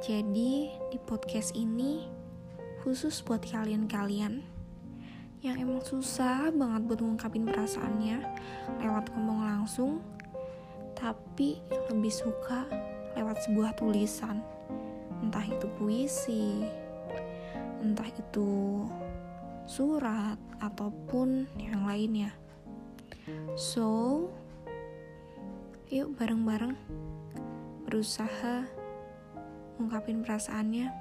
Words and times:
Jadi, 0.00 0.72
di 0.88 0.96
podcast 0.96 1.52
ini 1.52 2.08
khusus 2.80 3.20
buat 3.20 3.44
kalian-kalian 3.44 4.40
yang 5.44 5.60
emang 5.60 5.84
susah 5.84 6.48
banget 6.48 6.88
buat 6.88 7.00
ngungkapin 7.04 7.44
perasaannya 7.44 8.24
lewat 8.80 9.12
ngomong 9.12 9.44
langsung, 9.44 10.00
tapi 10.96 11.60
lebih 11.92 12.08
suka 12.08 12.64
lewat 13.12 13.44
sebuah 13.44 13.76
tulisan. 13.76 14.40
Entah 15.20 15.44
itu 15.44 15.68
puisi, 15.76 16.64
entah 17.84 18.08
itu 18.08 18.88
surat 19.68 20.40
ataupun 20.64 21.44
yang 21.60 21.84
lainnya. 21.84 22.32
So, 23.52 24.32
yuk 25.92 26.16
bareng-bareng 26.16 26.72
berusaha 27.84 28.79
ungkapin 29.80 30.20
perasaannya 30.20 30.92